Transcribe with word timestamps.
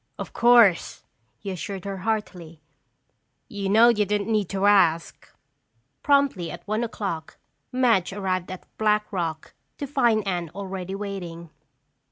"Of 0.17 0.33
course," 0.33 1.03
he 1.37 1.51
assured 1.51 1.85
her 1.85 1.97
heartily. 1.97 2.59
"You 3.47 3.69
know 3.69 3.89
you 3.89 4.03
didn't 4.03 4.31
need 4.31 4.49
to 4.49 4.65
ask." 4.65 5.29
Promptly 6.01 6.49
at 6.49 6.67
one 6.67 6.83
o'clock 6.83 7.37
Madge 7.71 8.11
arrived 8.11 8.49
at 8.49 8.65
Black 8.79 9.05
Rock 9.13 9.53
to 9.77 9.85
find 9.85 10.25
Anne 10.27 10.49
already 10.55 10.95
waiting. 10.95 11.51